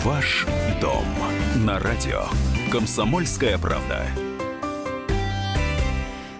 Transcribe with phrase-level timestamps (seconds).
[0.00, 0.46] Ваш
[0.80, 1.04] дом
[1.64, 2.24] на радио.
[2.72, 4.06] Комсомольская правда.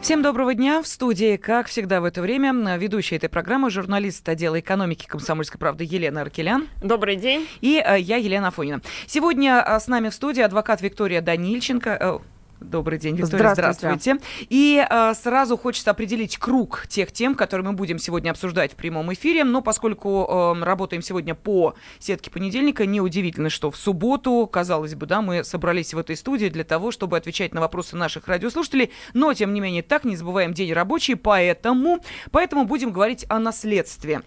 [0.00, 0.82] Всем доброго дня.
[0.82, 5.84] В студии, как всегда в это время, ведущая этой программы, журналист отдела экономики «Комсомольской правды»
[5.84, 6.66] Елена Аркелян.
[6.82, 7.46] Добрый день.
[7.60, 8.80] И э, я, Елена Афонина.
[9.06, 12.22] Сегодня э, с нами в студии адвокат Виктория Данильченко.
[12.62, 13.98] Добрый день, Виктория, здравствуйте.
[13.98, 14.46] здравствуйте.
[14.48, 19.12] И э, сразу хочется определить круг тех тем, которые мы будем сегодня обсуждать в прямом
[19.12, 19.44] эфире.
[19.44, 25.22] Но поскольку э, работаем сегодня по сетке понедельника, неудивительно, что в субботу, казалось бы, да,
[25.22, 28.90] мы собрались в этой студии для того, чтобы отвечать на вопросы наших радиослушателей.
[29.14, 32.00] Но, тем не менее, так не забываем день рабочий, поэтому,
[32.30, 34.22] поэтому будем говорить о наследстве.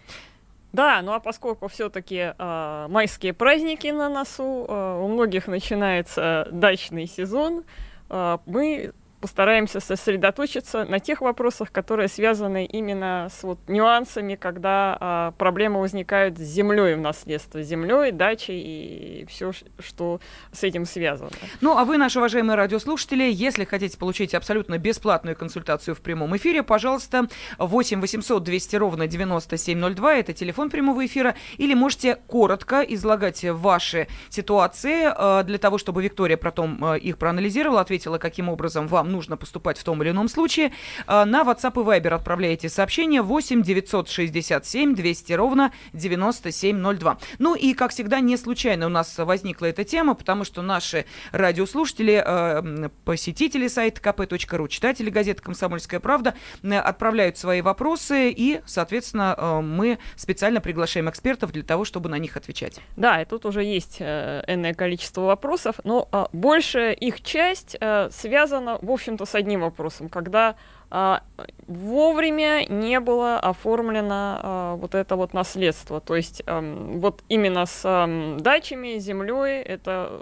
[0.73, 7.07] Да, ну а поскольку все-таки э, майские праздники на носу, э, у многих начинается дачный
[7.07, 7.63] сезон,
[8.09, 15.79] мы постараемся сосредоточиться на тех вопросах, которые связаны именно с вот нюансами, когда а, проблемы
[15.79, 20.19] возникают с землей в наследство, с землей, дачей и все, что
[20.51, 21.31] с этим связано.
[21.61, 26.61] Ну, а вы, наши уважаемые радиослушатели, если хотите получить абсолютно бесплатную консультацию в прямом эфире,
[26.63, 34.07] пожалуйста, 8 800 200 ровно 9702, это телефон прямого эфира, или можете коротко излагать ваши
[34.29, 39.37] ситуации а, для того, чтобы Виктория потом а, их проанализировала, ответила, каким образом вам нужно
[39.37, 40.71] поступать в том или ином случае.
[41.07, 47.17] А, на WhatsApp и Viber отправляете сообщение 8 967 200 ровно 9702.
[47.39, 52.21] Ну и, как всегда, не случайно у нас возникла эта тема, потому что наши радиослушатели,
[52.25, 59.97] а, посетители сайта kp.ru, читатели газеты «Комсомольская правда» отправляют свои вопросы, и, соответственно, а, мы
[60.15, 62.79] специально приглашаем экспертов для того, чтобы на них отвечать.
[62.97, 68.77] Да, и тут уже есть э, энное количество вопросов, но большая их часть э, связана,
[68.81, 70.55] в общем-то, с одним вопросом, когда
[70.89, 71.23] а,
[71.67, 75.99] вовремя не было оформлено а, вот это вот наследство.
[75.99, 80.21] То есть а, вот именно с а, дачами, землей это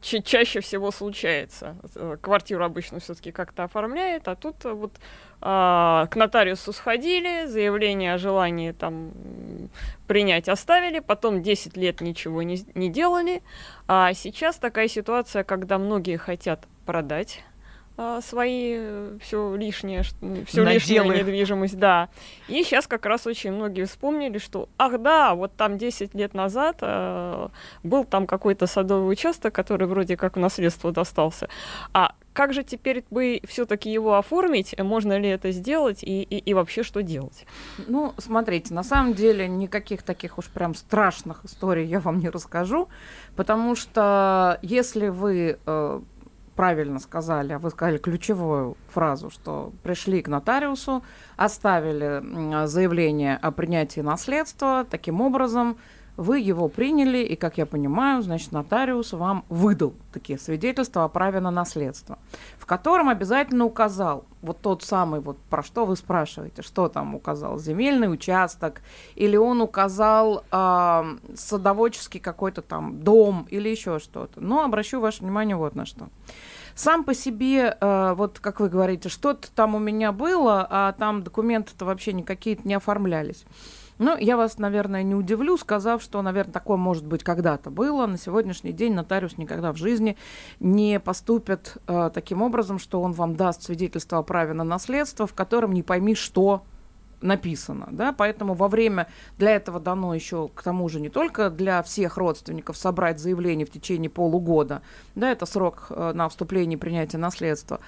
[0.00, 1.76] ча чаще всего случается.
[2.20, 4.92] Квартиру обычно все-таки как-то оформляет, а тут вот
[5.40, 9.12] а, к нотариусу сходили, заявление о желании там
[10.06, 13.42] принять оставили, потом 10 лет ничего не, не делали.
[13.86, 17.44] А сейчас такая ситуация, когда многие хотят продать
[17.98, 20.02] а, свои э, все лишнее,
[20.46, 22.08] все лишнюю недвижимость, да.
[22.46, 26.78] И сейчас как раз очень многие вспомнили, что, ах да, вот там 10 лет назад
[26.80, 27.48] э,
[27.82, 31.50] был там какой-то садовый участок, который вроде как в наследство достался.
[31.92, 34.78] А как же теперь бы все-таки его оформить?
[34.78, 37.46] Можно ли это сделать и, и, и вообще что делать?
[37.88, 42.88] Ну, смотрите, на самом деле никаких таких уж прям страшных историй я вам не расскажу,
[43.34, 46.00] потому что если вы э,
[46.58, 51.04] правильно сказали, а вы сказали ключевую фразу, что пришли к нотариусу,
[51.36, 55.76] оставили заявление о принятии наследства, таким образом
[56.18, 61.38] вы его приняли, и, как я понимаю, значит, нотариус вам выдал такие свидетельства о праве
[61.38, 62.18] на наследство,
[62.58, 67.60] в котором обязательно указал вот тот самый, вот про что вы спрашиваете, что там указал,
[67.60, 68.82] земельный участок,
[69.14, 74.40] или он указал э, садоводческий какой-то там дом, или еще что-то.
[74.40, 76.08] Но обращу ваше внимание вот на что.
[76.74, 81.22] Сам по себе, э, вот как вы говорите, что-то там у меня было, а там
[81.22, 83.44] документы-то вообще никакие-то не оформлялись.
[83.98, 88.06] Ну, я вас, наверное, не удивлю, сказав, что, наверное, такое, может быть, когда-то было.
[88.06, 90.16] На сегодняшний день нотариус никогда в жизни
[90.60, 95.34] не поступит э, таким образом, что он вам даст свидетельство о праве на наследство, в
[95.34, 96.62] котором не пойми, что
[97.20, 101.82] написано, да, поэтому во время для этого дано еще к тому же не только для
[101.82, 104.82] всех родственников собрать заявление в течение полугода,
[105.14, 107.80] да, это срок э, на вступление и принятие наследства,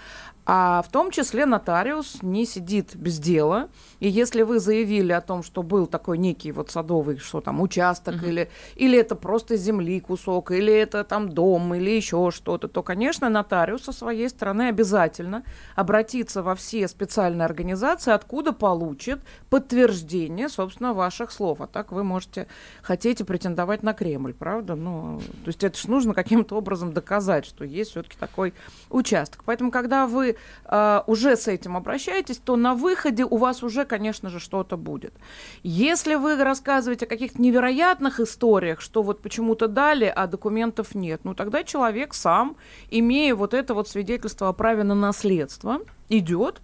[0.52, 3.68] а в том числе нотариус не сидит без дела.
[4.00, 8.16] И если вы заявили о том, что был такой некий вот садовый, что там участок,
[8.16, 8.28] uh-huh.
[8.28, 13.28] или, или это просто земли кусок, или это там дом, или еще что-то, то, конечно,
[13.28, 15.44] нотариус со своей стороны обязательно
[15.76, 21.60] обратиться во все специальные организации, откуда получит подтверждение, собственно, ваших слов.
[21.60, 22.48] А так вы можете,
[22.82, 24.74] хотите претендовать на Кремль, правда?
[24.74, 28.52] Ну, то есть это же нужно каким-то образом доказать, что есть все-таки такой
[28.88, 29.44] участок.
[29.44, 34.30] Поэтому, когда вы э, уже с этим обращаетесь, то на выходе у вас уже, конечно
[34.30, 35.14] же, что-то будет.
[35.62, 41.34] Если вы рассказываете о каких-то невероятных историях, что вот почему-то дали, а документов нет, ну
[41.34, 42.56] тогда человек сам,
[42.90, 46.60] имея вот это вот свидетельство о праве на наследство, идет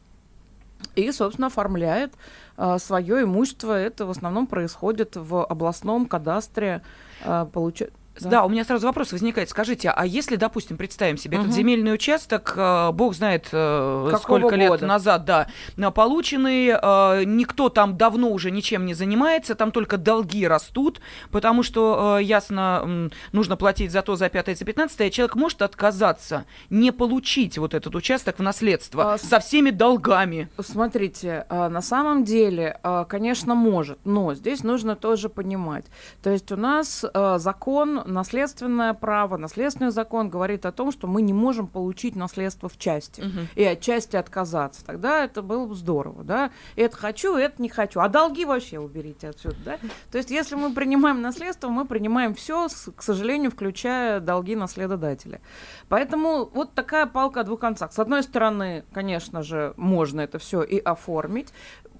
[0.95, 2.13] и, собственно, оформляет
[2.57, 3.73] э, свое имущество.
[3.73, 6.83] Это в основном происходит в областном кадастре.
[7.23, 7.83] Э, получ...
[8.21, 8.31] Да.
[8.31, 9.51] да, у меня сразу вопрос возникает.
[9.51, 11.45] Скажите, а если, допустим, представим себе угу.
[11.45, 14.57] этот земельный участок, э, бог знает э, сколько года?
[14.57, 15.49] лет назад, да,
[15.91, 22.19] полученный, э, никто там давно уже ничем не занимается, там только долги растут, потому что,
[22.19, 27.75] ясно, нужно платить за то, за пятое, за пятнадцатое, человек может отказаться, не получить вот
[27.75, 30.49] этот участок в наследство а, со всеми долгами.
[30.59, 32.79] Смотрите, на самом деле,
[33.09, 35.85] конечно, может, но здесь нужно тоже понимать.
[36.23, 37.05] То есть у нас
[37.37, 42.79] закон наследственное право, наследственный закон говорит о том, что мы не можем получить наследство в
[42.79, 43.47] части угу.
[43.55, 44.85] и от части отказаться.
[44.85, 46.51] Тогда это было бы здорово, да?
[46.77, 48.01] Это хочу, это не хочу.
[48.01, 49.79] А долги вообще уберите отсюда, да?
[50.11, 55.41] То есть, если мы принимаем наследство, мы принимаем все, к сожалению, включая долги наследодателя.
[55.89, 57.93] Поэтому вот такая палка о двух концах.
[57.93, 61.53] С одной стороны, конечно же, можно это все и оформить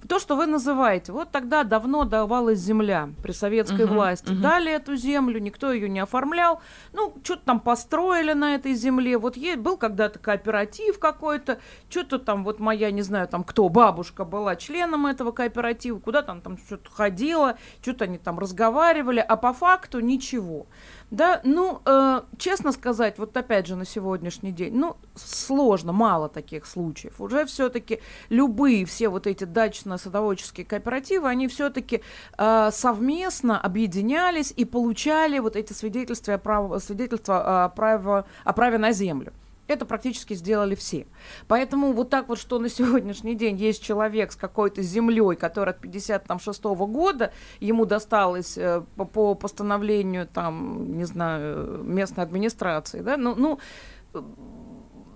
[0.07, 4.31] то, что вы называете, вот тогда давно давалась земля при советской uh-huh, власти.
[4.31, 4.41] Uh-huh.
[4.41, 6.61] Дали эту землю, никто ее не оформлял.
[6.93, 9.17] Ну, что-то там построили на этой земле.
[9.17, 11.59] Вот есть, был когда-то кооператив какой-то,
[11.89, 16.41] что-то там, вот моя, не знаю, там кто, бабушка была членом этого кооператива, куда там,
[16.41, 20.67] там что-то ходила, что-то они там разговаривали, а по факту ничего.
[21.09, 26.65] Да, ну, э, честно сказать, вот опять же на сегодняшний день, ну, сложно, мало таких
[26.65, 27.21] случаев.
[27.21, 32.01] Уже все-таки любые все вот эти дачно-садоводческие кооперативы, они все-таки
[32.37, 36.83] э, совместно объединялись и получали вот эти свидетельства о, прав...
[36.83, 38.25] свидетельства о, праве...
[38.43, 39.31] о праве на землю.
[39.67, 41.07] Это практически сделали все.
[41.47, 45.81] Поэтому вот так вот, что на сегодняшний день есть человек с какой-то землей, которая от
[45.81, 53.17] 56 -го года ему досталось э, по, по постановлению там, не знаю, местной администрации, да,
[53.17, 53.59] ну, ну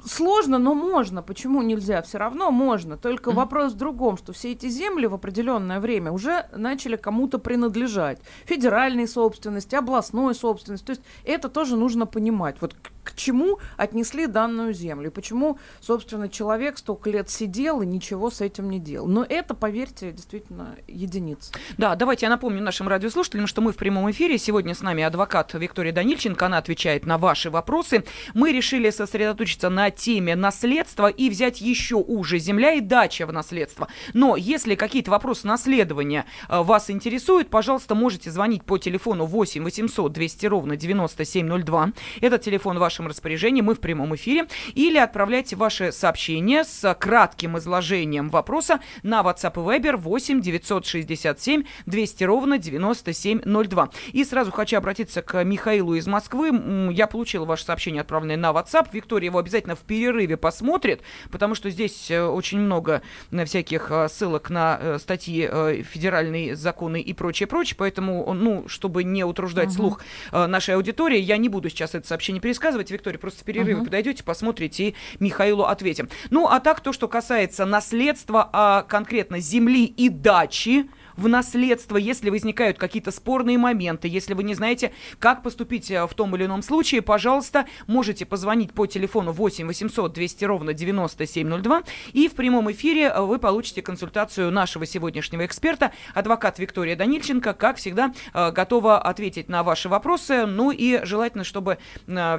[0.06, 1.22] сложно, но можно.
[1.22, 2.02] Почему нельзя?
[2.02, 2.98] Все равно можно.
[2.98, 3.36] Только mm-hmm.
[3.36, 8.20] вопрос в другом, что все эти земли в определенное время уже начали кому-то принадлежать.
[8.46, 10.86] Федеральной собственности, областной собственности.
[10.86, 12.58] То есть это тоже нужно понимать.
[12.62, 18.30] Вот к чему отнесли данную землю, и почему, собственно, человек столько лет сидел и ничего
[18.30, 19.08] с этим не делал.
[19.08, 21.54] Но это, поверьте, действительно единица.
[21.78, 24.38] Да, давайте я напомню нашим радиослушателям, что мы в прямом эфире.
[24.38, 28.04] Сегодня с нами адвокат Виктория Данильченко, она отвечает на ваши вопросы.
[28.34, 33.88] Мы решили сосредоточиться на теме наследства и взять еще уже земля и дача в наследство.
[34.14, 40.12] Но если какие-то вопросы наследования э, вас интересуют, пожалуйста, можете звонить по телефону 8 800
[40.12, 41.92] 200 ровно 9702.
[42.22, 47.58] Этот телефон ваш вашем распоряжении, мы в прямом эфире, или отправляйте ваши сообщения с кратким
[47.58, 53.90] изложением вопроса на WhatsApp и Viber 8 967 200 ровно 9702.
[54.12, 56.92] И сразу хочу обратиться к Михаилу из Москвы.
[56.92, 58.90] Я получила ваше сообщение, отправленное на WhatsApp.
[58.92, 61.02] Виктория его обязательно в перерыве посмотрит,
[61.32, 65.50] потому что здесь э, очень много э, всяких э, ссылок на статьи
[65.84, 67.78] федеральные законы и прочее, прочее.
[67.78, 69.76] Поэтому, ну, чтобы не утруждать угу.
[69.76, 70.02] слух
[70.34, 73.86] нашей аудитории, я не буду сейчас это сообщение пересказывать рассказывать, Виктория, просто в перерыве угу.
[73.86, 76.10] подойдете, посмотрите и Михаилу ответим.
[76.30, 80.90] Ну, а так, то, что касается наследства, а конкретно земли и дачи,
[81.22, 86.14] в наследство, если возникают какие-то спорные моменты, если вы не знаете, как поступить э, в
[86.14, 91.84] том или ином случае, пожалуйста, можете позвонить по телефону 8 800 200 ровно 9702
[92.14, 97.78] и в прямом эфире э, вы получите консультацию нашего сегодняшнего эксперта, адвокат Виктория Данильченко, как
[97.78, 101.78] всегда, э, готова ответить на ваши вопросы, ну и желательно, чтобы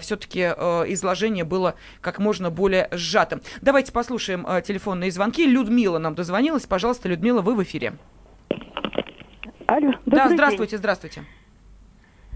[0.00, 3.42] все-таки изложение было как можно более сжатым.
[3.60, 5.46] Давайте послушаем телефонные звонки.
[5.46, 6.66] Людмила нам дозвонилась.
[6.66, 7.94] Пожалуйста, Людмила, вы в эфире.
[9.66, 10.78] Алло, Да, здравствуйте, день.
[10.78, 11.24] здравствуйте.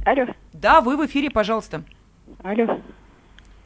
[0.04, 0.26] Алло.
[0.52, 1.82] Да, вы в эфире, пожалуйста.
[2.42, 2.80] Алло.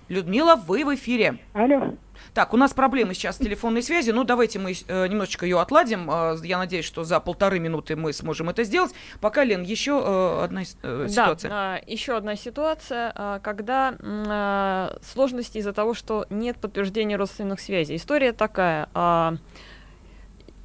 [0.08, 1.38] Людмила, вы в эфире.
[1.52, 1.94] Алло.
[2.34, 4.14] Так, у нас проблемы сейчас с телефонной связью.
[4.14, 6.10] Ну, давайте мы э, немножечко ее отладим.
[6.10, 8.92] Э, я надеюсь, что за полторы минуты мы сможем это сделать.
[9.20, 11.48] Пока, Лен, еще э, одна э, ситуация.
[11.48, 17.60] Да, э, еще одна ситуация, э, когда э, сложности из-за того, что нет подтверждения родственных
[17.60, 17.94] связей.
[17.96, 18.88] История такая.
[18.94, 19.36] Э,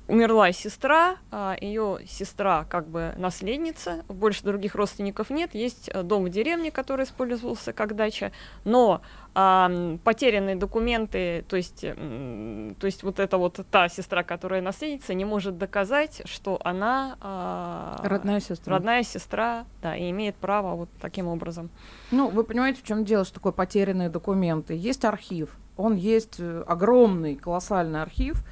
[0.08, 6.26] умерла сестра, а ее сестра как бы наследница, больше других родственников нет, есть э, дом
[6.26, 8.32] в деревне, который использовался как дача,
[8.64, 9.02] но
[9.34, 15.26] а, потерянные документы, то есть, то есть вот эта вот та сестра, которая наследница, не
[15.26, 21.28] может доказать, что она а, родная сестра, родная сестра, да, и имеет право вот таким
[21.28, 21.70] образом.
[22.12, 24.74] Ну, вы понимаете, в чем дело, что такое потерянные документы?
[24.74, 28.44] Есть архив, он есть э, огромный, колоссальный архив,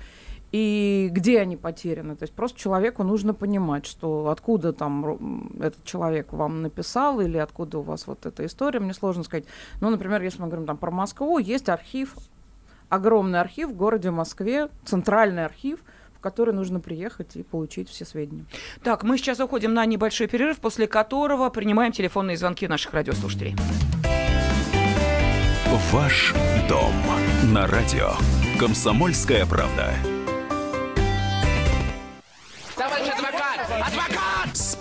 [0.54, 2.16] и где они потеряны.
[2.16, 7.80] То есть просто человеку нужно понимать, что откуда там этот человек вам написал или откуда
[7.80, 9.46] у вас вот эта история, мне сложно сказать.
[9.82, 12.16] Ну, например, если мы говорим там про Москву, есть архив,
[12.88, 15.80] огромный архив в городе Москве, центральный архив,
[16.22, 18.46] который нужно приехать и получить все сведения.
[18.84, 23.56] Так, мы сейчас уходим на небольшой перерыв, после которого принимаем телефонные звонки наших радиослушателей.
[25.92, 26.36] Ваш
[26.70, 26.94] дом
[27.52, 28.12] на радио.
[28.60, 29.96] Комсомольская правда.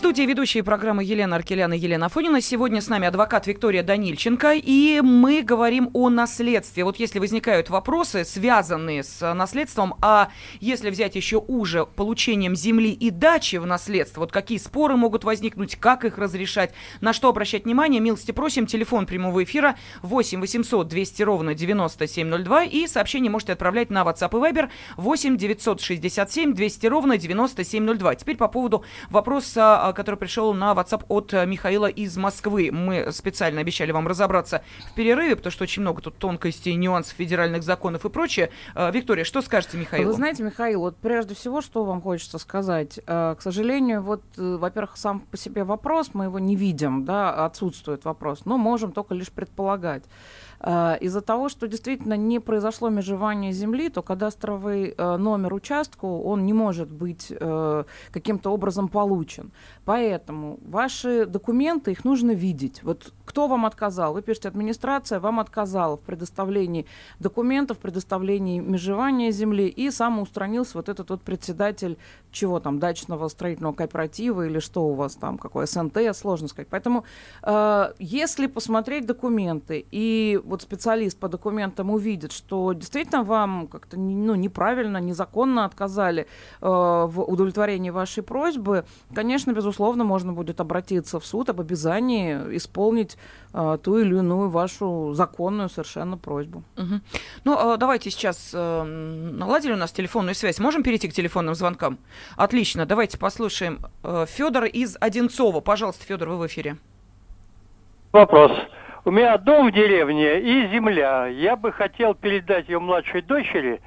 [0.00, 2.40] Студии ведущие программы Елена Аркелян и Елена Афонина.
[2.40, 6.84] Сегодня с нами адвокат Виктория Данильченко, и мы говорим о наследстве.
[6.84, 13.10] Вот если возникают вопросы, связанные с наследством, а если взять еще уже получением земли и
[13.10, 18.00] дачи в наследство, вот какие споры могут возникнуть, как их разрешать, на что обращать внимание,
[18.00, 24.00] милости просим, телефон прямого эфира 8 800 200 ровно 9702, и сообщение можете отправлять на
[24.00, 28.14] WhatsApp и Viber 8 967 200 ровно 9702.
[28.14, 32.70] Теперь по поводу вопроса а, который пришел на WhatsApp от э, Михаила из Москвы.
[32.72, 37.62] Мы специально обещали вам разобраться в перерыве, потому что очень много тут тонкостей, нюансов федеральных
[37.62, 38.50] законов и прочее.
[38.74, 40.08] Э, Виктория, что скажете Михаилу?
[40.08, 43.00] Вы знаете, Михаил, вот прежде всего, что вам хочется сказать?
[43.06, 48.04] Э, к сожалению, вот, во-первых, сам по себе вопрос, мы его не видим, да, отсутствует
[48.04, 50.04] вопрос, но можем только лишь предполагать.
[50.60, 56.44] Э, из-за того, что действительно не произошло межевание земли, то кадастровый э, номер участку, он
[56.44, 59.52] не может быть э, каким-то образом получен.
[59.84, 62.82] Поэтому ваши документы, их нужно видеть.
[62.82, 64.12] Вот кто вам отказал?
[64.12, 66.86] Вы пишете, администрация вам отказала в предоставлении
[67.20, 71.96] документов, в предоставлении межевания земли, и самоустранился вот этот вот председатель
[72.32, 76.68] чего там, дачного строительного кооператива или что у вас там, какое СНТ, сложно сказать.
[76.70, 77.04] Поэтому
[77.42, 84.34] э, если посмотреть документы, и вот специалист по документам увидит, что действительно вам как-то ну,
[84.34, 86.26] неправильно, незаконно отказали
[86.60, 93.16] э, в удовлетворении вашей просьбы, конечно, безусловно, можно будет обратиться в суд об обязании исполнить
[93.52, 96.62] э, ту или иную вашу законную совершенно просьбу.
[96.76, 97.00] Угу.
[97.44, 100.58] Ну, э, давайте сейчас э, наладили у нас телефонную связь.
[100.58, 101.98] Можем перейти к телефонным звонкам?
[102.36, 102.86] Отлично.
[102.86, 105.60] Давайте послушаем э, Федора из Одинцова.
[105.60, 106.76] Пожалуйста, Федор, вы в эфире.
[108.12, 108.50] Вопрос.
[109.04, 111.26] У меня дом в деревне и земля.
[111.26, 113.80] Я бы хотел передать ее младшей дочери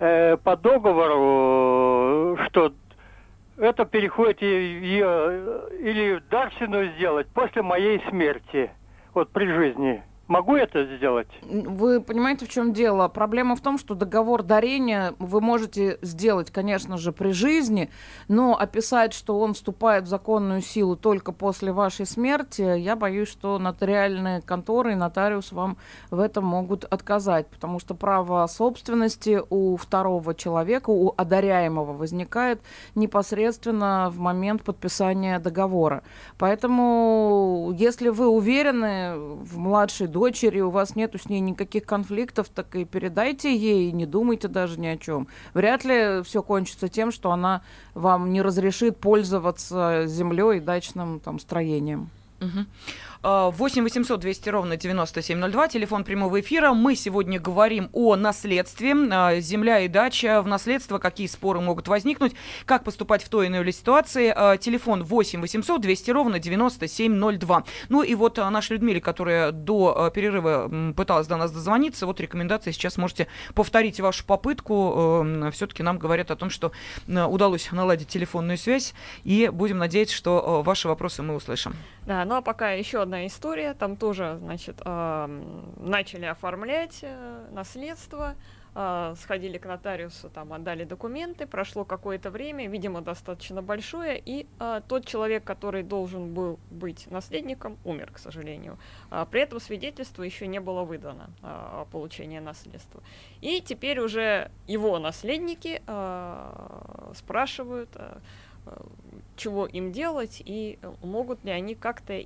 [0.00, 2.72] э, по договору, что
[3.56, 5.40] это переходит ее
[5.78, 8.70] или дарственную сделать после моей смерти,
[9.14, 10.02] вот при жизни.
[10.28, 11.28] Могу это сделать?
[11.42, 13.06] Вы понимаете, в чем дело?
[13.06, 17.90] Проблема в том, что договор дарения вы можете сделать, конечно же, при жизни,
[18.26, 23.60] но описать, что он вступает в законную силу только после вашей смерти, я боюсь, что
[23.60, 25.76] нотариальные конторы и нотариус вам
[26.10, 32.60] в этом могут отказать, потому что право собственности у второго человека, у одаряемого, возникает
[32.96, 36.02] непосредственно в момент подписания договора.
[36.36, 42.74] Поэтому, если вы уверены в младшей дочери, у вас нету с ней никаких конфликтов, так
[42.74, 45.28] и передайте ей, не думайте даже ни о чем.
[45.52, 47.60] Вряд ли все кончится тем, что она
[47.92, 52.08] вам не разрешит пользоваться землей и дачным там строением.
[52.40, 52.64] Угу.
[53.22, 56.72] 8 800 200 ровно 9702, телефон прямого эфира.
[56.72, 58.94] Мы сегодня говорим о наследстве.
[59.10, 62.34] А, земля и дача в наследство, какие споры могут возникнуть,
[62.66, 64.32] как поступать в той или иной ситуации.
[64.34, 67.64] А, телефон 8 800 200 ровно 9702.
[67.88, 72.70] Ну и вот а, наша Людмила, которая до перерыва пыталась до нас дозвониться, вот рекомендации
[72.72, 75.24] сейчас можете повторить вашу попытку.
[75.52, 76.72] Все-таки нам говорят о том, что
[77.08, 78.94] удалось наладить телефонную связь,
[79.24, 81.74] и будем надеяться, что ваши вопросы мы услышим.
[82.06, 83.74] Да, ну а пока еще одна история.
[83.74, 88.34] Там тоже, значит, начали оформлять э, наследство,
[88.74, 94.80] э, сходили к нотариусу, там отдали документы, прошло какое-то время, видимо, достаточно большое, и э,
[94.88, 98.76] тот человек, который должен был быть наследником, умер, к сожалению.
[99.10, 103.02] А, при этом свидетельство еще не было выдано э, о получении наследства.
[103.40, 107.90] И теперь уже его наследники э, спрашивают...
[107.94, 108.18] Э,
[109.36, 112.20] чего им делать и э, могут ли они как-то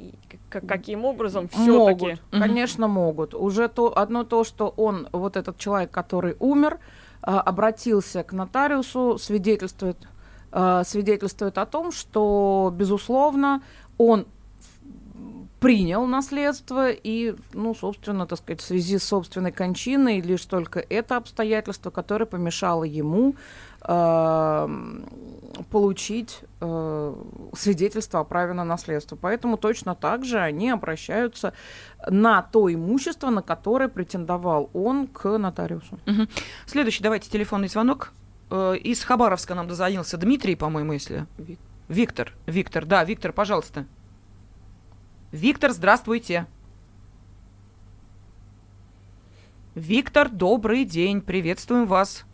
[0.48, 2.18] каким образом все-таки?
[2.30, 3.34] Конечно, могут.
[3.34, 6.78] Уже то одно то, что он вот этот человек, который умер,
[7.22, 9.96] а, обратился к нотариусу, свидетельствует
[10.52, 13.62] а, свидетельствует о том, что безусловно
[13.98, 14.26] он
[15.60, 21.16] принял наследство и, ну, собственно, так сказать, в связи с собственной кончиной лишь только это
[21.16, 23.34] обстоятельство, которое помешало ему э,
[25.70, 27.14] получить э,
[27.54, 29.16] свидетельство о праве на наследство.
[29.16, 31.52] Поэтому точно так же они обращаются
[32.08, 35.98] на то имущество, на которое претендовал он к нотариусу.
[36.06, 36.28] Мгм.
[36.66, 38.12] Следующий, давайте телефонный звонок.
[38.50, 41.26] Э, Из Хабаровска нам дозвонился Дмитрий, по-моему, если...
[41.38, 41.58] Вик-
[41.88, 43.84] Виктор, Виктор, да, Виктор, пожалуйста.
[45.32, 46.46] Виктор, здравствуйте.
[49.74, 52.24] Виктор, добрый день, приветствуем вас.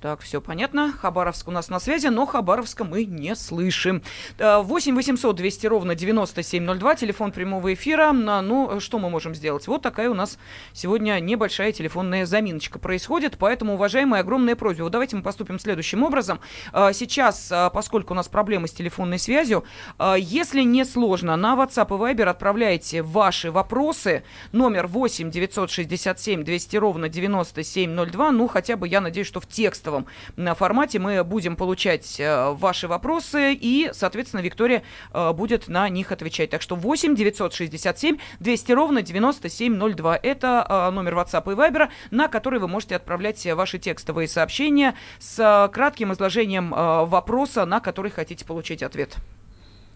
[0.00, 0.92] Так, все понятно.
[0.92, 4.02] Хабаровск у нас на связи, но Хабаровска мы не слышим.
[4.38, 8.12] Э, 8 800 200 ровно 9702, телефон прямого эфира.
[8.12, 9.66] Ну, что мы можем сделать?
[9.66, 10.38] Вот такая у нас
[10.72, 14.84] сегодня небольшая телефонная заминочка происходит, поэтому, уважаемая, огромная просьба.
[14.84, 16.38] Вот давайте мы поступим следующим образом.
[16.72, 19.64] Э, Сейчас, э, поскольку у нас проблемы с телефонной связью,
[19.98, 24.22] э, если не сложно, на WhatsApp и Viber отправляйте ваши вопросы.
[24.52, 28.30] Номер 8 967 200 ровно 9702.
[28.30, 29.48] Ну, хотя бы, я надеюсь, что в
[29.88, 36.12] текстовом формате мы будем получать э, ваши вопросы, и, соответственно, Виктория э, будет на них
[36.12, 36.50] отвечать.
[36.50, 40.16] Так что 8 967 200 ровно 9702.
[40.22, 45.70] Это э, номер WhatsApp и Viber, на который вы можете отправлять ваши текстовые сообщения с
[45.72, 49.16] кратким изложением вопроса, на который хотите получить ответ.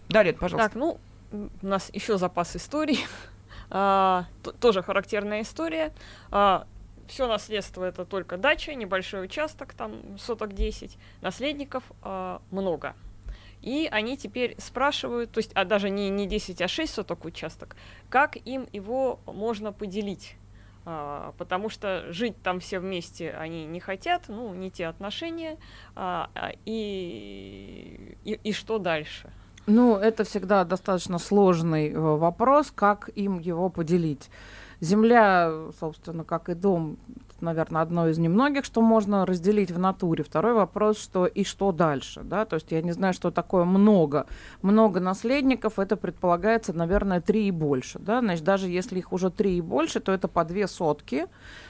[0.09, 0.69] Да, Лен, пожалуйста.
[0.69, 0.99] Так, ну,
[1.31, 2.99] у нас еще запас историй.
[3.75, 4.25] А,
[4.59, 5.93] тоже характерная история.
[7.07, 10.97] Все наследство это только дача, небольшой участок, там соток 10.
[11.21, 12.95] Наследников а, много.
[13.61, 17.77] И они теперь спрашивают, то есть, а даже не, не 10, а 6 соток участок,
[18.09, 20.35] как им его можно поделить.
[20.85, 25.57] А, потому что жить там все вместе они не хотят, ну, не те отношения,
[25.95, 29.31] а, а, и, и, и что дальше?
[29.65, 34.29] Ну, это всегда достаточно сложный э, вопрос, как им его поделить.
[34.83, 36.97] Земля, собственно, как и дом,
[37.41, 40.23] наверное, одно из немногих, что можно разделить в натуре.
[40.23, 44.27] Второй вопрос, что и что дальше, да, то есть я не знаю, что такое много.
[44.61, 49.57] Много наследников, это предполагается, наверное, три и больше, да, значит, даже если их уже три
[49.57, 51.27] и больше, то это по две сотки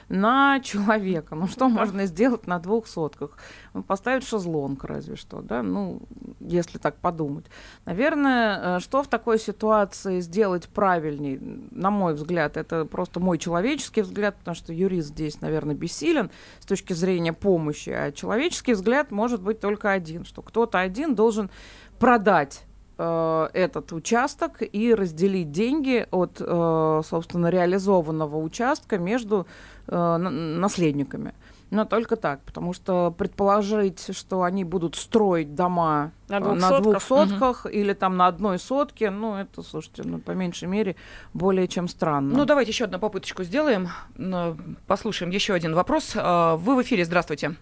[0.08, 1.34] на человека.
[1.34, 3.38] Ну, что можно сделать на двух сотках?
[3.72, 6.02] Ну, Поставить шезлонг разве что, да, ну,
[6.40, 7.46] если так подумать.
[7.86, 11.38] Наверное, э, что в такой ситуации сделать правильней,
[11.70, 16.30] на мой взгляд, это просто мой человеческий взгляд, потому что юрист здесь, наверное, бессилен
[16.60, 21.50] с точки зрения помощи, а человеческий взгляд может быть только один, что кто-то один должен
[21.98, 22.64] продать
[22.98, 29.46] э, этот участок и разделить деньги от, э, собственно, реализованного участка между
[29.86, 31.34] э, на- наследниками.
[31.74, 36.80] Но только так, потому что предположить, что они будут строить дома На э, двух на
[36.80, 37.38] двух сотках?
[37.40, 40.94] сотках или там на одной сотке, ну, это, слушайте, ну, по меньшей мере,
[41.32, 42.32] более чем странно.
[42.36, 43.88] Ну, давайте еще одну попыточку сделаем.
[44.16, 46.12] Н- Послушаем еще один вопрос.
[46.16, 47.56] А, Вы в эфире, здравствуйте.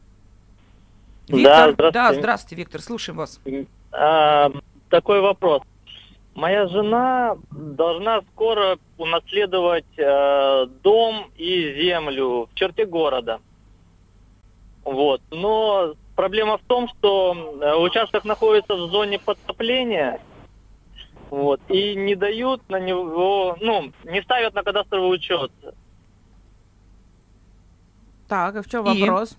[1.29, 1.73] Да, Виктор?
[1.73, 1.93] здравствуйте.
[1.93, 3.41] Да, здравствуйте, Виктор, слушаем вас.
[3.93, 4.51] А,
[4.91, 5.63] такой вопрос.
[6.35, 13.41] Моя жена должна скоро унаследовать э, дом и землю в черте города.
[14.85, 15.21] Вот.
[15.31, 20.21] Но проблема в том, что э, участок находится в зоне подтопления.
[21.31, 21.61] Вот.
[21.69, 25.51] И не дают на него, ну, не ставят на кадастровый учет.
[28.29, 29.01] Так, и в чем И?
[29.01, 29.39] вопрос?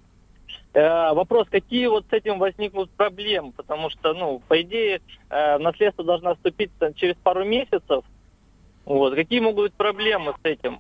[0.74, 6.04] Э, вопрос, какие вот с этим возникнут проблемы, потому что, ну, по идее, э, наследство
[6.04, 8.04] должно вступить там через пару месяцев.
[8.86, 10.80] Вот, какие могут быть проблемы с этим?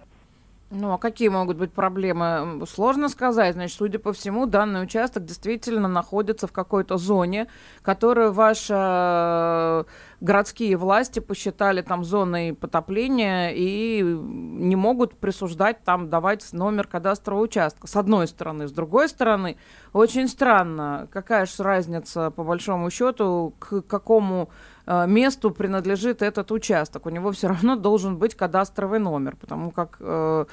[0.76, 2.66] Ну, а какие могут быть проблемы?
[2.68, 3.54] Сложно сказать.
[3.54, 7.48] Значит, судя по всему, данный участок действительно находится в какой-то зоне,
[7.84, 9.84] которую ваши э,
[10.20, 17.86] городские власти посчитали там зоной потопления и не могут присуждать там, давать номер кадастрового участка.
[17.86, 18.68] С одной стороны.
[18.68, 19.58] С другой стороны,
[19.94, 24.50] очень странно, какая же разница, по большому счету, к какому
[24.86, 27.06] месту принадлежит этот участок.
[27.06, 30.46] У него все равно должен быть кадастровый номер, потому как э,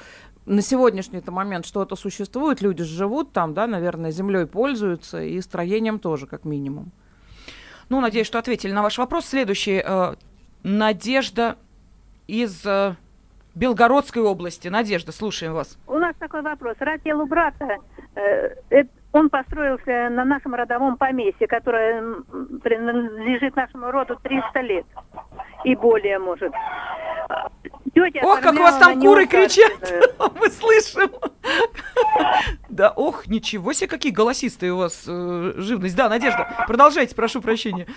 [0.45, 6.27] на сегодняшний момент что-то существует, люди живут там, да, наверное, землей пользуются и строением тоже,
[6.27, 6.91] как минимум.
[7.89, 9.25] Ну, надеюсь, что ответили на ваш вопрос.
[9.25, 9.83] Следующий.
[9.85, 10.15] э,
[10.63, 11.57] Надежда
[12.27, 12.95] из э,
[13.55, 14.67] Белгородской области.
[14.69, 15.77] Надежда, слушаем вас.
[15.87, 16.75] У нас такой вопрос.
[16.79, 17.77] Родил у брата.
[18.15, 22.01] э, э, он построился на нашем родовом поместье, которое
[22.63, 24.85] принадлежит нашему роду 300 лет
[25.65, 26.53] и более, может.
[27.93, 29.71] Тетя ох, как у вас там куры кричат,
[30.39, 31.11] мы слышим.
[32.69, 35.95] Да, ох, ничего себе, какие голосистые у вас э, живность.
[35.95, 37.87] Да, Надежда, продолжайте, прошу прощения.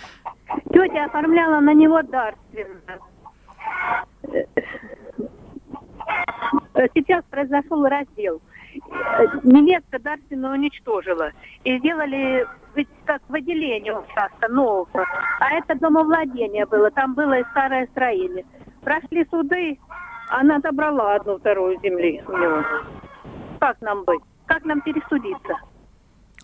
[0.73, 2.99] Тетя оформляла на него дарственно.
[6.75, 8.41] Э, сейчас произошел раздел.
[9.43, 11.31] Невестка дарственно уничтожила.
[11.65, 15.07] И сделали ведь как выделение участка нового.
[15.41, 16.91] А это домовладение было.
[16.91, 18.45] Там было и старое строение.
[18.83, 19.79] Прошли суды,
[20.29, 22.63] она добрала одну вторую земли у него.
[23.61, 24.21] Как нам быть?
[24.47, 25.55] Как нам пересудиться?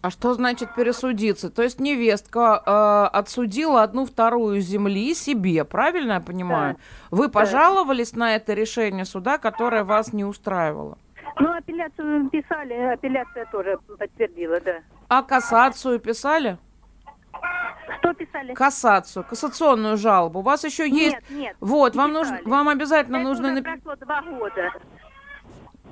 [0.03, 1.51] А что значит пересудиться?
[1.51, 6.77] То есть невестка э, отсудила одну вторую земли себе, правильно я понимаю?
[7.11, 10.97] Вы пожаловались на это решение суда, которое вас не устраивало?
[11.41, 14.81] Ну, апелляцию писали, апелляция тоже подтвердила, да.
[15.09, 16.59] А кассацию писали?
[17.99, 18.55] Что писали?
[18.55, 20.41] Кассацию, кассационную жалобу.
[20.41, 21.17] У вас еще есть...
[21.17, 21.57] Нет, нет.
[21.61, 23.53] Вот, вам нужно, вам обязательно Это нужно...
[23.53, 24.71] уже прошло два года.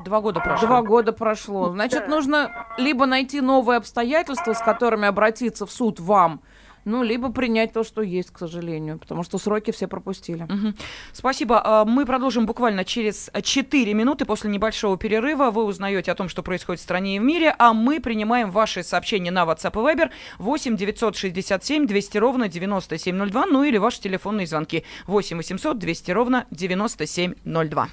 [0.04, 0.66] Два года прошло.
[0.66, 1.70] Два года прошло.
[1.70, 2.06] Значит, Да.
[2.08, 6.40] нужно либо найти новые обстоятельства, с которыми обратиться в суд вам,
[6.84, 10.42] ну, либо принять то, что есть, к сожалению, потому что сроки все пропустили.
[10.42, 10.74] Мгм.
[11.12, 11.60] Спасибо.
[11.64, 15.50] А, Мы продолжим буквально через 4 минуты после небольшого перерыва.
[15.50, 18.82] Вы узнаете о том, что происходит в стране и в мире, а мы принимаем ваши
[18.82, 24.84] сообщения на WhatsApp и Viber 8 967 200 ровно 9702, ну или ваши телефонные звонки
[25.06, 27.88] 8 800 200 ровно 9702.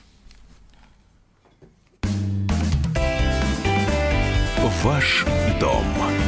[4.84, 5.26] Ваш
[5.60, 5.84] дом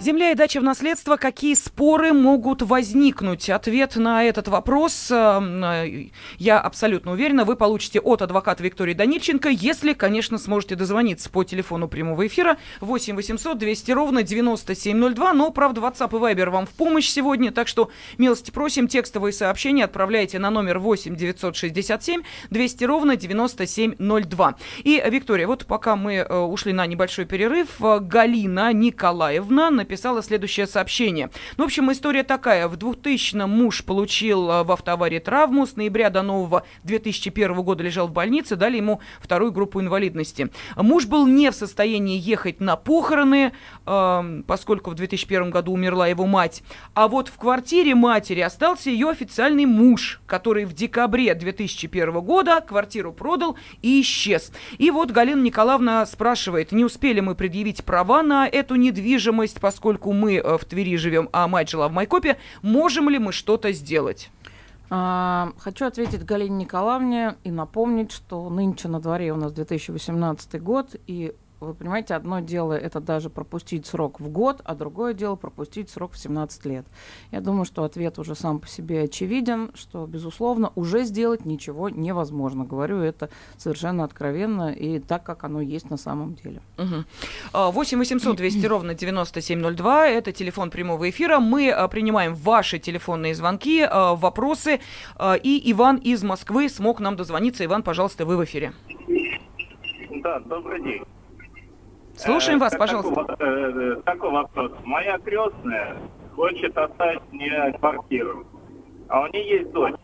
[0.00, 1.16] Земля и дача в наследство.
[1.16, 3.50] Какие споры могут возникнуть?
[3.50, 9.48] Ответ на этот вопрос, э, э, я абсолютно уверена, вы получите от адвоката Виктории Данильченко,
[9.48, 15.32] если, конечно, сможете дозвониться по телефону прямого эфира 8 800 200 ровно 9702.
[15.32, 19.84] Но, правда, WhatsApp и Viber вам в помощь сегодня, так что милости просим, текстовые сообщения
[19.84, 24.54] отправляйте на номер 8 967 200 ровно 9702.
[24.84, 31.30] И, Виктория, вот пока мы э, ушли на небольшой перерыв, Галина Николаевна написала следующее сообщение.
[31.56, 32.68] Ну, в общем, история такая.
[32.68, 35.66] В 2000-м муж получил э, в автоварии травму.
[35.66, 38.56] С ноября до нового 2001 года лежал в больнице.
[38.56, 40.50] Дали ему вторую группу инвалидности.
[40.76, 43.52] Муж был не в состоянии ехать на похороны,
[43.86, 46.62] э, поскольку в 2001 году умерла его мать.
[46.92, 53.14] А вот в квартире матери остался ее официальный муж, который в декабре 2001 года квартиру
[53.14, 54.52] продал и исчез.
[54.76, 59.77] И вот Галина Николаевна спрашивает, не успели мы предъявить права на эту недвижимость, поскольку
[60.12, 64.30] мы э, в Твери живем, а мать жила в Майкопе, можем ли мы что-то сделать?
[64.90, 70.96] А, Хочу ответить Галине Николаевне и напомнить, что нынче на дворе у нас 2018 год,
[71.06, 75.90] и вы понимаете, одно дело это даже пропустить срок в год, а другое дело пропустить
[75.90, 76.86] срок в 17 лет.
[77.32, 82.64] Я думаю, что ответ уже сам по себе очевиден, что, безусловно, уже сделать ничего невозможно.
[82.64, 86.60] Говорю это совершенно откровенно и так, как оно есть на самом деле.
[87.52, 90.08] А, 8 800 200 ровно 9702.
[90.08, 91.40] Это телефон прямого эфира.
[91.40, 94.80] Мы а, принимаем ваши телефонные звонки, а, вопросы.
[95.16, 97.64] А, И Иван из Москвы смог нам дозвониться.
[97.64, 98.72] Иван, пожалуйста, вы в эфире.
[100.22, 101.02] Да, добрый день.
[102.18, 103.14] Слушаем Э, вас, пожалуйста.
[103.14, 104.72] Такой, во- э, такой вопрос.
[104.84, 105.96] Моя крестная
[106.34, 108.44] хочет оставить мне квартиру,
[109.08, 109.94] а у нее есть дочь.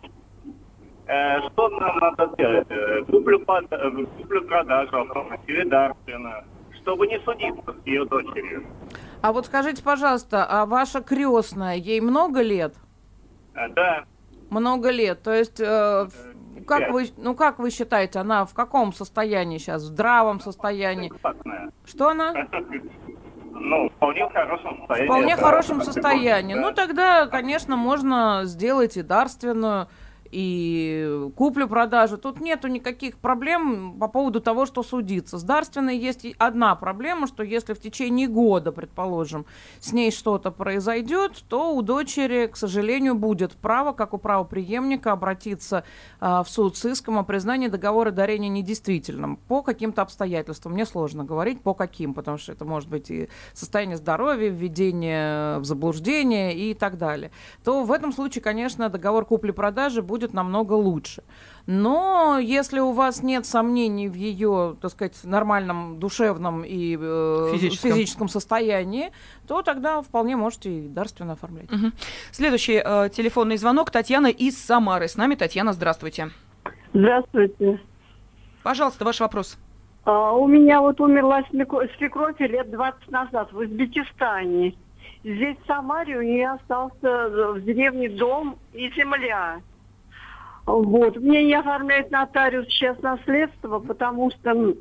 [1.07, 2.67] Э, Что нам надо сделать?
[2.71, 6.45] Э, Куплю, под- э, куплю продажу, оформить или дарственно,
[6.83, 8.65] чтобы не судиться с ее дочерью.
[9.21, 12.75] А вот скажите, пожалуйста, а ваша крестная, ей много лет?
[13.55, 14.05] Э, Да,
[14.51, 15.21] Много лет.
[15.23, 16.07] То есть, э,
[16.65, 16.91] как пять.
[16.93, 19.83] вы, ну как вы считаете, она в каком состоянии сейчас?
[19.83, 21.11] В здравом состоянии?
[21.11, 21.71] адекватная.
[21.85, 22.33] Что она?
[23.57, 25.07] Ну, вполне в хорошем В состоянии.
[25.07, 26.55] вполне да, хорошем состоянии.
[26.55, 26.61] да.
[26.61, 29.89] Ну тогда, конечно, можно сделать и дарственную,
[30.35, 32.19] и куплю-продажу.
[32.19, 35.39] Тут нету никаких проблем по поводу того, что судиться.
[35.39, 39.47] С дарственной есть одна проблема, что если в течение года, предположим,
[39.79, 45.85] с ней что-то произойдет, то у дочери, к сожалению, будет право, как у правоприемника, обратиться
[46.19, 50.73] а, в суд с иском о признании договора дарения недействительным по каким-то обстоятельствам.
[50.73, 55.65] Мне сложно говорить, по каким, потому что это может быть и состояние здоровья, введение в
[55.65, 57.31] заблуждение и так далее.
[57.63, 61.23] То в этом случае, конечно, договор купли-продажи будет будет намного лучше.
[61.67, 67.91] Но если у вас нет сомнений в ее, так сказать, нормальном душевном и э, Физическом.
[67.91, 69.11] физическом состоянии,
[69.47, 71.71] то тогда вполне можете и дарственно оформлять.
[71.71, 71.93] Мгм.
[72.33, 73.91] Следующий э, телефонный звонок.
[73.91, 75.09] Татьяна из Самары.
[75.09, 76.31] С нами Татьяна, здравствуйте.
[76.93, 77.81] Здравствуйте.
[78.63, 79.59] Пожалуйста, ваш вопрос.
[80.05, 81.43] А, у меня вот умерла
[81.97, 84.75] свекровь лет 20 назад в Узбекистане.
[85.25, 89.61] Здесь, в Самаре, у нее остался э, в деревне дом и земля.
[90.67, 91.17] Вот.
[91.17, 94.75] Мне не оформляет нотариус сейчас наследство, потому что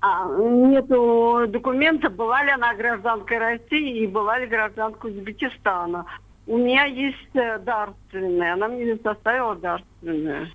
[0.00, 6.06] а, нету документа, была ли она гражданкой России и была ли гражданкой Узбекистана.
[6.46, 10.48] У меня есть э, дарственная, она мне составила дарственную.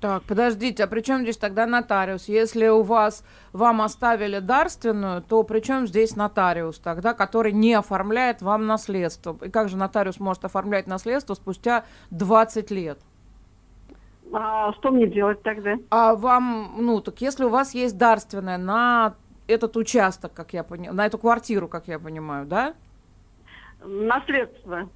[0.00, 2.26] Так, подождите, а при чем здесь тогда нотариус?
[2.26, 8.40] Если у вас вам оставили дарственную, то при чем здесь нотариус тогда, который не оформляет
[8.40, 9.36] вам наследство?
[9.44, 12.98] И как же нотариус может оформлять наследство спустя 20 лет?
[14.32, 15.74] А что мне делать тогда?
[15.90, 19.16] А вам, ну, так если у вас есть дарственная на
[19.48, 22.74] этот участок, как я понимаю, на эту квартиру, как я понимаю, да?
[23.84, 24.88] Наследство.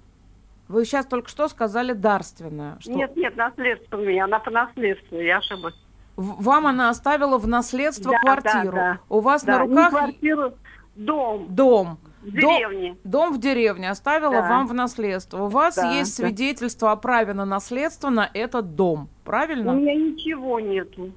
[0.68, 2.78] Вы сейчас только что сказали дарственная.
[2.80, 5.74] Что Нет, нет, наследство у меня, она по наследству, я ошиблась.
[6.16, 8.72] вам она оставила в наследство Да, квартиру.
[8.74, 8.98] да, да.
[9.08, 10.54] У вас Да, на не руках квартиру,
[10.96, 11.98] дом дом.
[12.22, 12.96] в Дом- деревне.
[13.04, 14.48] Дом в деревне оставила Да.
[14.48, 15.44] вам в наследство.
[15.44, 16.24] У вас Да, есть да.
[16.26, 19.08] свидетельство о праве на наследство на этот дом.
[19.24, 19.72] Правильно?
[19.72, 21.12] У меня ничего нету.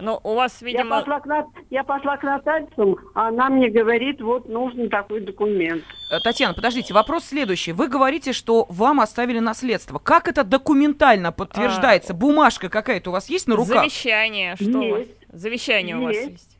[0.00, 0.98] Но у вас, Я видимо...
[1.00, 5.84] пошла, к нот- я пошла к нотариусу, а она мне говорит, вот нужен такой документ.
[6.10, 7.72] Э, Татьяна, подождите, вопрос следующий.
[7.72, 9.98] Вы говорите, что вам оставили наследство.
[10.00, 12.12] Как это документально подтверждается?
[12.12, 13.82] Бумажка какая-то у вас есть на руках?
[13.82, 14.98] Завещание, что у вас?
[15.00, 15.10] Есть.
[15.32, 16.30] Завещание у вас Есть.
[16.30, 16.58] есть.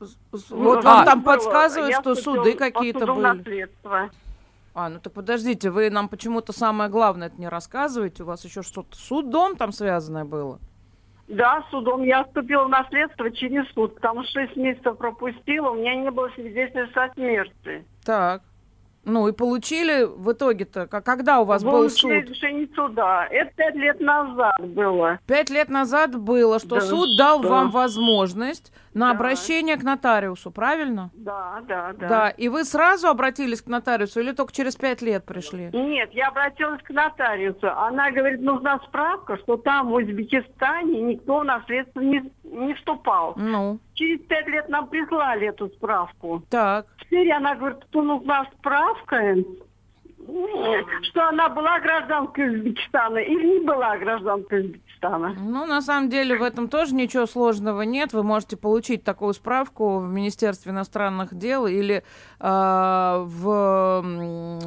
[0.00, 0.06] Ну,
[0.50, 1.34] Вот а, вам там было.
[1.34, 3.20] подсказывают, Я что суды какие-то были.
[3.20, 4.10] наследства.
[4.74, 8.22] А, ну так подождите, вы нам почему-то самое главное это не рассказываете.
[8.22, 10.60] У вас еще что-то с судом там связанное было?
[11.28, 15.94] Да, судом я вступила в наследство через суд, потому что 6 месяцев пропустила, у меня
[15.94, 17.84] не было свидетельства о смерти.
[18.04, 18.42] Так.
[19.04, 22.30] Ну и получили в итоге-то, когда у вас был Получили суд?
[22.30, 23.26] решение суда.
[23.30, 25.18] Это пять лет назад было.
[25.26, 27.48] Пять лет назад было, что Да, суд дал да.
[27.48, 29.10] вам возможность на Да.
[29.16, 31.10] обращение к нотариусу, правильно?
[31.14, 32.08] Да, да, да.
[32.08, 35.70] Да, и вы сразу обратились к нотариусу или только через пять лет пришли?
[35.72, 37.70] Нет, я обратилась к нотариусу.
[37.70, 43.34] Она говорит, нужна справка, что там в Узбекистане никто в наследство не, не вступал.
[43.36, 46.42] Ну, Через пять лет нам прислали эту справку.
[46.50, 46.86] так.
[47.00, 49.44] Теперь она говорит, что нужна справка, м,
[51.02, 55.34] что она была гражданкой Узбекистана или не была гражданкой Узбекистана.
[55.38, 58.12] Ну, на самом деле, в этом тоже ничего сложного нет.
[58.12, 62.02] Вы можете получить такую справку в Министерстве иностранных дел или
[62.40, 64.04] э, в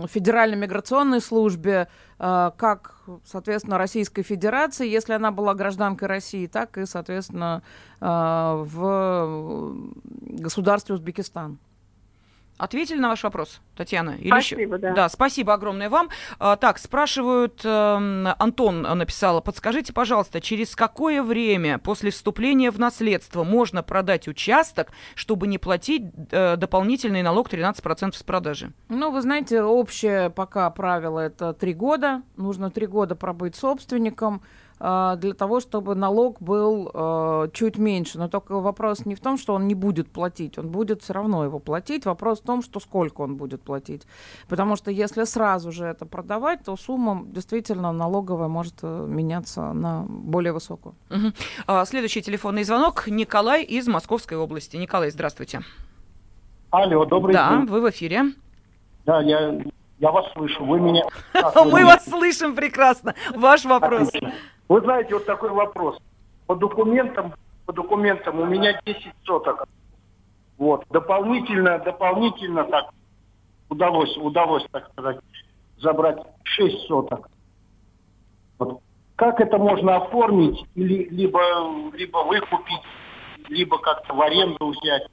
[0.08, 6.86] Федеральной миграционной службе, э, как, соответственно, Российской Федерации, если она была гражданкой России, так и,
[6.86, 7.62] соответственно,
[8.00, 9.76] э, в
[10.22, 11.60] государстве Узбекистан.
[12.62, 14.12] Ответили на ваш вопрос, Татьяна?
[14.20, 14.94] Или Спасибо, еще?
[14.94, 15.10] да.
[15.10, 16.10] спасибо огромное вам.
[16.38, 23.44] А, так, спрашивают, эм, Антон написала, подскажите, пожалуйста, через какое время после вступления в наследство
[23.44, 28.74] можно продать участок, чтобы не платить э, дополнительный налог 13% с продажи?
[28.90, 32.22] Ну, вы знаете, общее пока правило это три года.
[32.38, 34.44] Нужно три года пробыть собственником
[34.82, 38.18] для того, чтобы налог был э, чуть меньше.
[38.18, 41.44] Но только вопрос не в том, что он не будет платить, он будет все равно
[41.44, 42.06] его платить.
[42.06, 44.08] Вопрос в том, что сколько он будет платить.
[44.50, 50.06] Потому что если сразу же это продавать, то сумма действительно налоговая может э, меняться на
[50.08, 50.96] более высокую.
[51.10, 51.34] Мгм.
[51.68, 53.08] А, следующий телефонный звонок.
[53.08, 54.78] Николай из Московской области.
[54.78, 55.62] Николай, здравствуйте.
[56.72, 57.66] Алло, добрый да, день.
[57.68, 58.34] вы в эфире.
[59.06, 59.62] Да, я,
[60.02, 60.66] я вас слышу.
[60.66, 61.04] Вы меня...
[61.56, 63.14] Мы вас слышим прекрасно.
[63.36, 64.12] Ваш вопрос.
[64.68, 65.98] Вы знаете, вот такой вопрос.
[66.48, 67.36] По документам,
[67.68, 69.68] по документам у меня 10 соток.
[70.58, 70.86] Вот.
[70.90, 72.90] Дополнительно, дополнительно так
[73.70, 75.20] удалось, удалось, так сказать,
[75.78, 77.30] забрать 6 соток.
[78.58, 78.82] Вот.
[79.16, 80.66] Как это можно оформить?
[80.74, 81.42] Или, либо,
[81.94, 82.82] либо выкупить,
[83.50, 85.04] либо как-то в аренду взять?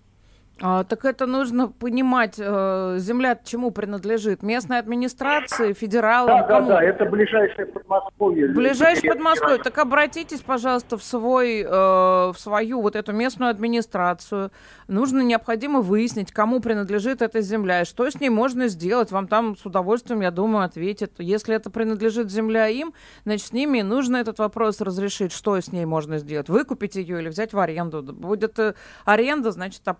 [0.60, 4.42] А, так это нужно понимать, э, земля чему принадлежит?
[4.42, 6.40] Местной администрации, федералам?
[6.40, 6.68] Да, да, кому?
[6.68, 8.48] да, это ближайшее Подмосковье.
[8.48, 9.62] Ближайший Деревня Подмосковье.
[9.62, 14.50] Так обратитесь, пожалуйста, в свой, э, в свою вот эту местную администрацию.
[14.88, 19.12] Нужно необходимо выяснить, кому принадлежит эта земля и что с ней можно сделать.
[19.12, 21.12] Вам там с удовольствием, я думаю, ответят.
[21.18, 22.94] Если это принадлежит земля им,
[23.24, 26.48] значит, с ними нужно этот вопрос разрешить, что с ней можно сделать.
[26.48, 28.02] Выкупить ее или взять в аренду.
[28.02, 29.96] Будет э, аренда, значит, а,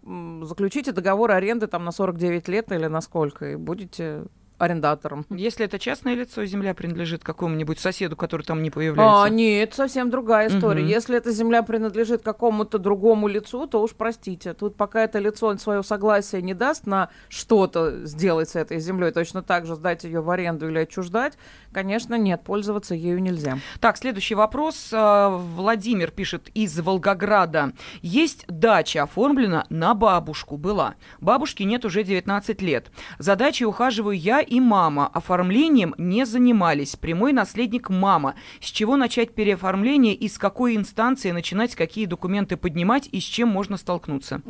[0.49, 4.25] заключите договор аренды там на 49 лет или на сколько, и будете
[4.59, 5.25] арендатором.
[5.31, 9.23] Если это частное лицо, земля принадлежит какому-нибудь соседу, который там не появляется.
[9.23, 10.83] А, нет, совсем другая история.
[10.83, 10.91] Мгм.
[10.91, 14.55] Если эта земля принадлежит какому-то другому лицу, то уж простите.
[14.55, 19.43] Тут пока это лицо свое согласие не даст на что-то сделать с этой землей, точно
[19.43, 21.39] так же сдать ее в аренду или отчуждать,
[21.73, 23.59] конечно, нет, пользоваться ею нельзя.
[23.81, 24.91] Так, следующий вопрос.
[24.93, 27.73] А, Владимир пишет из Волгограда.
[28.03, 30.57] Есть дача, оформлена на бабушку.
[30.57, 30.95] Была.
[31.21, 32.91] Бабушки нет уже 19 лет.
[33.19, 35.07] За дачей ухаживаю я и мама.
[35.07, 36.97] Оформлением не занимались.
[36.97, 38.35] Прямой наследник мама.
[38.61, 43.49] С чего начать переоформление и с какой инстанции начинать, какие документы поднимать и с чем
[43.49, 44.41] можно столкнуться?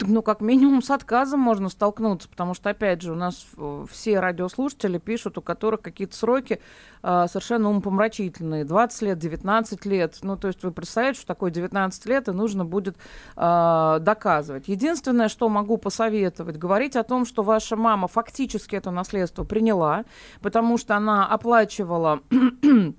[0.00, 4.20] Ну, как минимум, с отказом можно столкнуться, потому что, опять же, у нас э, все
[4.20, 6.60] радиослушатели пишут, у которых какие-то сроки
[7.02, 8.64] э, совершенно умопомрачительные.
[8.64, 10.18] 20 лет, 19 лет.
[10.22, 12.96] Ну, то есть вы представляете, что такое 19 лет, и нужно будет
[13.36, 14.68] э, доказывать.
[14.68, 20.04] Единственное, что могу посоветовать, говорить о том, что ваша мама фактически это наследство приняла,
[20.40, 22.20] потому что она оплачивала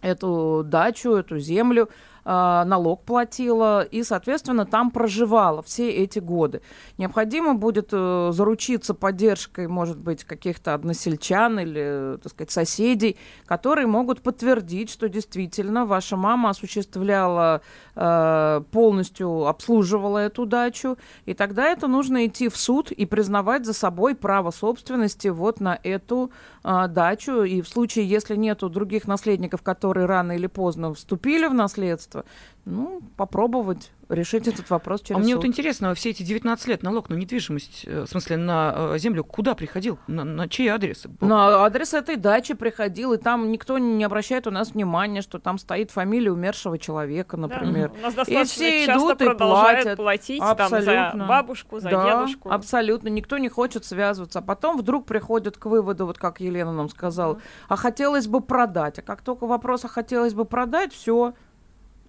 [0.00, 1.88] эту дачу, эту землю,
[2.28, 6.60] налог платила и, соответственно, там проживала все эти годы.
[6.98, 14.20] Необходимо будет э, заручиться поддержкой, может быть, каких-то односельчан или, так сказать, соседей, которые могут
[14.20, 17.62] подтвердить, что действительно ваша мама осуществляла,
[17.96, 23.72] э, полностью обслуживала эту дачу, и тогда это нужно идти в суд и признавать за
[23.72, 26.57] собой право собственности вот на эту а,
[26.88, 27.42] дачу.
[27.42, 32.24] И в случае, если нету других наследников, которые рано или поздно вступили в наследство,
[32.64, 35.42] ну, попробовать решить этот вопрос через а мне суд.
[35.42, 39.24] вот интересно, все эти 19 лет налог на недвижимость, э, в смысле на э, землю,
[39.24, 39.98] куда приходил?
[40.06, 41.06] На, на чей адрес?
[41.20, 45.58] На адрес этой дачи приходил, и там никто не обращает у нас внимания, что там
[45.58, 47.92] стоит фамилия умершего человека, например.
[47.98, 49.96] У нас И достаточно все часто идут и продолжают платят.
[49.96, 52.50] платить там, за бабушку, за Да, дедушку.
[52.50, 53.08] абсолютно.
[53.08, 54.38] Никто не хочет связываться.
[54.38, 58.98] А потом вдруг приходят к выводу, вот как Елена нам сказала, а хотелось бы продать.
[58.98, 61.34] А как только вопрос, а хотелось бы продать, все.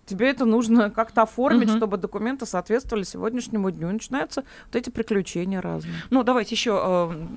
[0.10, 1.78] Тебе это нужно как-то оформить, Мгм.
[1.78, 3.90] чтобы документы соответствовали сегодняшнему дню.
[3.90, 5.94] И начинаются вот эти приключения разные.
[6.10, 7.28] Ну, давайте еще э,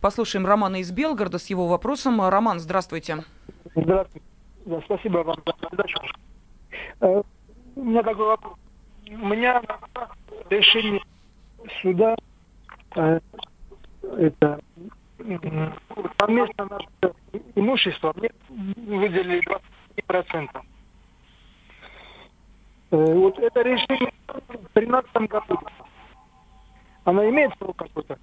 [0.00, 2.20] послушаем Романа из Белгорода с его вопросом.
[2.28, 3.22] Роман, здравствуйте.
[3.76, 4.26] Здравствуйте.
[4.64, 5.98] Да, спасибо вам за передачу.
[7.00, 7.22] Э,
[7.76, 8.54] У меня такой вопрос.
[9.08, 9.62] У меня
[10.50, 11.02] решение
[11.80, 12.16] суда
[12.96, 13.20] э,
[14.18, 14.60] это
[16.18, 17.14] совместно наше
[17.54, 19.40] имущество мне выделили
[20.08, 20.48] 20%.
[22.90, 25.58] Э, Вот это решение в 2013 году.
[27.04, 28.18] Оно имеет срок какой-то?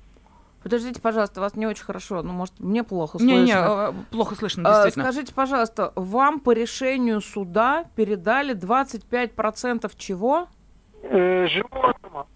[0.62, 2.22] Подождите, пожалуйста, вас не очень хорошо.
[2.22, 3.34] Ну, может, мне плохо слышно.
[3.36, 5.06] Не-не, э, плохо слышно, А, действительно.
[5.12, 10.48] Скажите, пожалуйста, вам по решению суда передали 25% чего?
[11.04, 12.28] Э, жилого дома.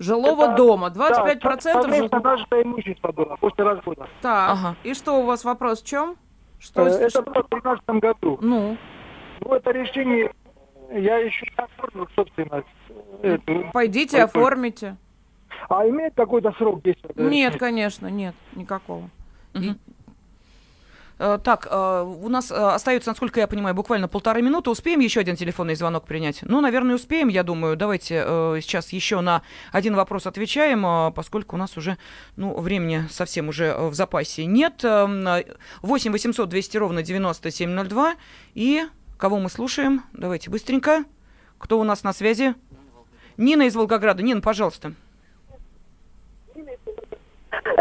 [0.00, 0.90] Жилого Это- дома.
[0.90, 4.08] да, 25% совместно жил- наше имущество было после развода.
[4.20, 6.16] Так, и что у вас вопрос в чем?
[6.58, 8.38] Что, Э, с- это было в 2013 году.
[8.40, 8.76] Ну?
[9.42, 10.32] Ну, это решение
[10.90, 12.66] я еще не оформил собственность.
[13.22, 13.70] э, эту.
[13.72, 14.26] Пойдите, Эту.
[14.38, 14.96] оформите.
[15.68, 17.10] А имеет какой-то срок действия?
[17.16, 19.08] Нет, конечно, нет, никакого.
[21.22, 24.70] Э, Так, э, у нас остается, насколько я понимаю, буквально полторы минуты.
[24.70, 26.38] Успеем еще один телефонный звонок принять?
[26.42, 27.76] Ну, наверное, успеем, я думаю.
[27.76, 28.24] Давайте
[28.62, 31.98] сейчас еще на один вопрос отвечаем, э, поскольку у нас уже,
[32.36, 34.82] ну, времени совсем уже в запасе нет.
[34.82, 35.44] Эм, э,
[35.82, 38.14] 8 800 200 ровно 9702.
[38.54, 38.82] И
[39.20, 40.02] кого мы слушаем?
[40.14, 41.04] Давайте быстренько.
[41.58, 42.54] Кто у нас на связи?
[43.36, 44.22] Нина из Волгограда.
[44.22, 44.94] Нина, пожалуйста.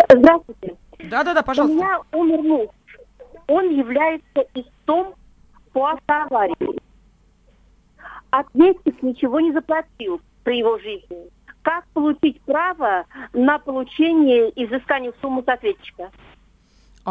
[0.09, 0.75] Здравствуйте.
[0.99, 1.77] Да-да-да, пожалуйста.
[1.77, 2.67] У меня умер муж.
[3.47, 5.15] Он является истом
[5.71, 6.79] по автоаварии.
[8.31, 11.29] Ответчик ничего не заплатил при его жизни.
[11.61, 16.11] Как получить право на получение изыскания суммы с ответчика?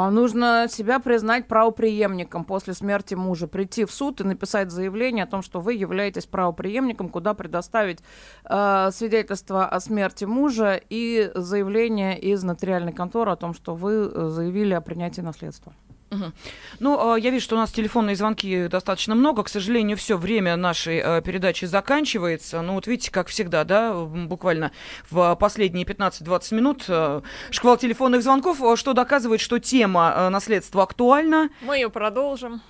[0.01, 5.27] А нужно себя признать правоприемником после смерти мужа, прийти в суд и написать заявление о
[5.27, 7.99] том, что вы являетесь правоприемником, куда предоставить
[8.45, 14.29] э, свидетельство о смерти мужа и заявление из нотариальной конторы о том, что вы э,
[14.29, 15.73] заявили о принятии наследства.
[16.11, 16.33] Мгм.
[16.81, 19.42] Ну, э, я вижу, что у нас телефонные звонки достаточно много.
[19.42, 22.62] К сожалению, все время нашей э, передачи заканчивается.
[22.62, 24.73] Ну, вот видите, как всегда, да, буквально
[25.11, 31.51] в последние 15-20 минут э, шквал телефонных звонков, э, что доказывает, что тема наследства актуальна.
[31.61, 32.62] Мы ее продолжим.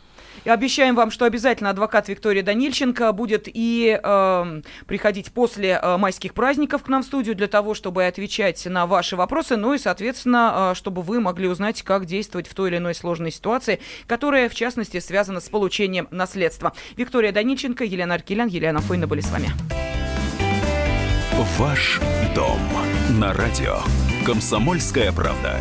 [0.44, 6.34] И обещаем вам, что обязательно адвокат Виктория Данильченко будет и э, приходить после э, майских
[6.34, 10.72] праздников к нам в студию для того, чтобы отвечать на ваши вопросы, ну и, соответственно,
[10.72, 14.54] э, чтобы вы могли узнать, как действовать в той или иной сложной ситуации, которая, в
[14.54, 16.72] частности, связана с получением наследства.
[16.96, 19.50] Виктория Данильченко, Елена Аркелян, Елена Фойна были с вами.
[21.58, 22.00] Ваш
[22.34, 22.60] дом
[23.10, 23.78] на радио.
[24.24, 25.60] Комсомольская правда.